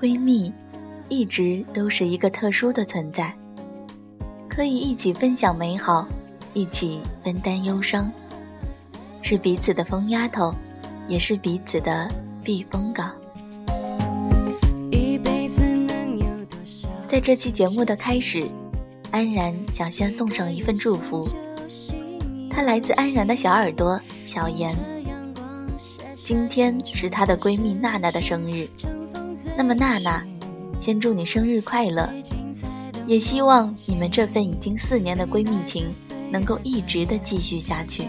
[0.00, 0.50] 闺蜜
[1.10, 3.36] 一直都是一个特殊的存在，
[4.48, 6.08] 可以一起分享美好，
[6.54, 8.10] 一起分担忧伤，
[9.20, 10.54] 是彼此的疯丫头，
[11.06, 12.10] 也是彼此的
[12.42, 13.12] 避风港。
[17.06, 18.48] 在这期节目的开始，
[19.10, 21.28] 安然想先送上一份祝福，
[22.50, 24.74] 它来自安然的小耳朵小妍。
[26.16, 28.66] 今天是她的闺蜜娜娜的生日。
[29.56, 30.24] 那么娜娜，
[30.80, 32.08] 先祝你生日快乐，
[33.06, 35.86] 也希望你们这份已经四年的闺蜜情
[36.30, 38.08] 能够一直的继续下去。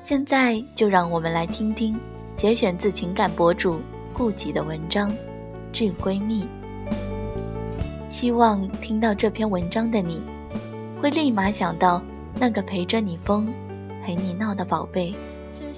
[0.00, 1.98] 现在就让我们来听听
[2.36, 3.80] 节选自情感博主
[4.12, 5.10] 顾己的文章
[5.72, 6.44] 《致闺蜜》。
[8.08, 10.22] 希望听到这篇文章的你，
[11.00, 12.02] 会立马想到
[12.40, 13.46] 那个陪着你疯、
[14.02, 15.14] 陪你闹的宝贝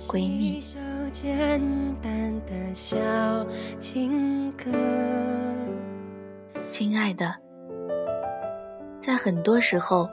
[0.06, 0.62] 闺蜜。
[1.10, 1.60] 简
[2.00, 2.96] 单的小
[3.80, 4.64] 情歌。
[6.70, 7.34] 亲爱的，
[9.00, 10.08] 在很多时候，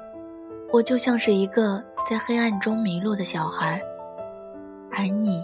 [0.74, 3.80] 我就像是一个在黑暗中迷路的小孩，
[4.92, 5.44] 而你，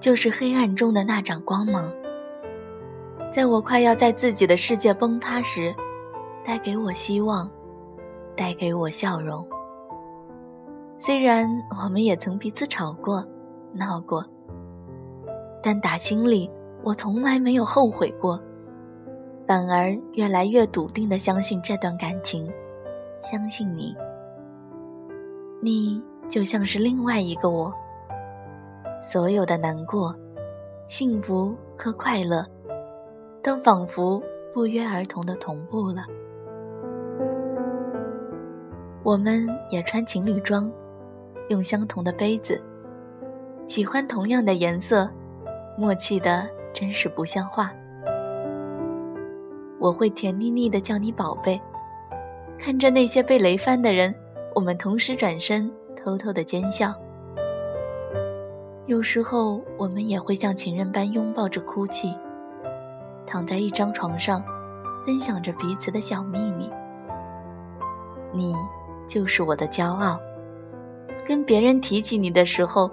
[0.00, 1.92] 就是黑暗中的那盏光芒。
[3.30, 5.74] 在我快要在自己的世界崩塌时，
[6.44, 7.50] 带给我希望，
[8.34, 9.46] 带给我笑容。
[10.96, 11.46] 虽然
[11.82, 13.22] 我们也曾彼此吵过、
[13.74, 14.24] 闹过。
[15.62, 16.50] 但打心里，
[16.82, 18.40] 我从来没有后悔过，
[19.46, 22.50] 反而越来越笃定的相信这段感情，
[23.22, 23.94] 相信你。
[25.60, 27.72] 你就像是另外一个我，
[29.04, 30.12] 所有的难过、
[30.88, 32.44] 幸福和快乐，
[33.40, 34.20] 都仿佛
[34.52, 36.04] 不约而同的同步了。
[39.04, 40.68] 我们也穿情侣装，
[41.48, 42.60] 用相同的杯子，
[43.68, 45.08] 喜欢同样的颜色。
[45.76, 47.72] 默契的真是不像话。
[49.78, 51.60] 我会甜腻腻的叫你宝贝，
[52.58, 54.14] 看着那些被雷翻的人，
[54.54, 56.94] 我们同时转身，偷偷的奸笑。
[58.86, 62.16] 有时候，我们也会像情人般拥抱着哭泣，
[63.26, 64.44] 躺在一张床上，
[65.04, 66.70] 分享着彼此的小秘密。
[68.32, 68.54] 你
[69.08, 70.18] 就是我的骄傲，
[71.26, 72.90] 跟别人提起你的时候，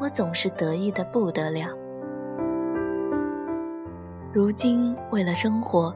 [0.00, 1.68] 我总是得意的不得了。
[4.36, 5.90] 如今，为了生活，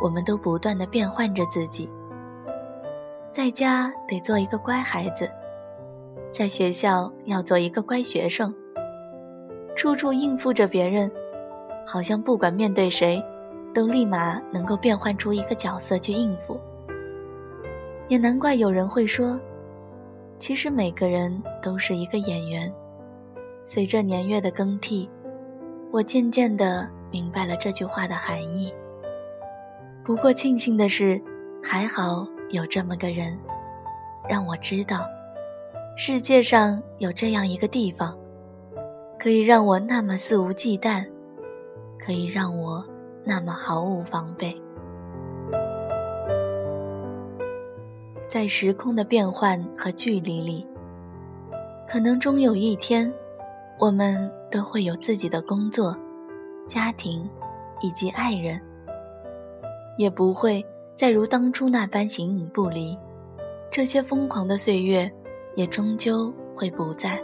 [0.00, 1.90] 我们都不断的变换着自己。
[3.32, 5.28] 在家得做一个乖孩子，
[6.30, 8.54] 在学校要做一个乖学生，
[9.74, 11.10] 处处应付着别人，
[11.84, 13.20] 好像不管面对谁，
[13.74, 16.56] 都立马能够变换出一个角色去应付。
[18.06, 19.36] 也难怪有人会说，
[20.38, 22.72] 其实每个人都是一个演员。
[23.66, 25.10] 随着年月的更替，
[25.90, 26.88] 我渐渐的。
[27.10, 28.72] 明白了这句话的含义。
[30.04, 31.20] 不过庆幸的是，
[31.62, 33.38] 还好有这么个人，
[34.28, 35.06] 让我知道，
[35.96, 38.16] 世界上有这样一个地方，
[39.18, 41.04] 可以让我那么肆无忌惮，
[41.98, 42.84] 可以让我
[43.24, 44.60] 那么毫无防备。
[48.28, 50.66] 在时空的变换和距离里，
[51.88, 53.12] 可能终有一天，
[53.78, 55.96] 我们都会有自己的工作。
[56.70, 57.28] 家庭，
[57.80, 58.60] 以及爱人，
[59.98, 60.64] 也不会
[60.94, 62.96] 再如当初那般形影不离。
[63.72, 65.12] 这些疯狂的岁月，
[65.56, 67.20] 也终究会不在。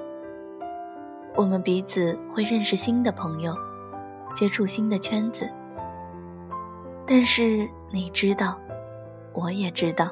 [1.37, 3.55] 我们彼此会认识新的朋友，
[4.35, 5.49] 接触新的圈子。
[7.07, 8.59] 但是你知道，
[9.33, 10.11] 我也知道，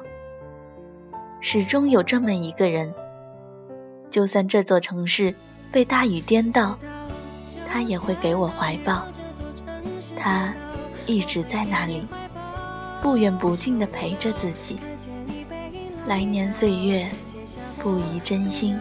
[1.41, 2.93] 始终有这么一个人，
[4.09, 5.35] 就算这座城市
[5.73, 6.77] 被大雨颠倒，
[7.67, 9.05] 他也会给我怀抱。
[10.13, 10.53] 他
[11.05, 12.05] 一直在那里，
[13.01, 14.79] 不远不近地陪着自己。
[16.07, 17.09] 来年岁月，
[17.79, 18.77] 不移真心，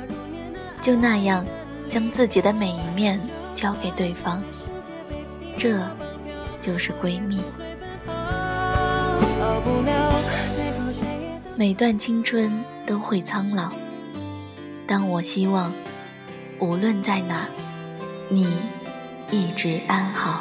[0.82, 1.44] 就那样
[1.88, 3.21] 将自己的每一面
[3.55, 4.43] 交给对方。
[5.56, 5.79] 这，
[6.61, 7.43] 就是闺蜜。
[11.56, 12.53] 每段青春
[12.85, 13.70] 都会苍老，
[14.87, 15.73] 但我希望，
[16.59, 17.47] 无论在哪，
[18.29, 18.55] 你
[19.31, 20.41] 一直安好。